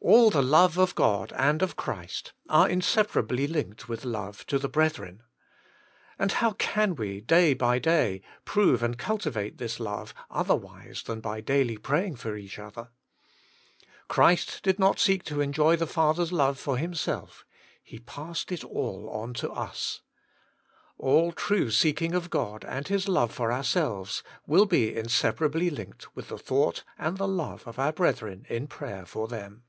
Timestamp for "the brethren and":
4.58-6.30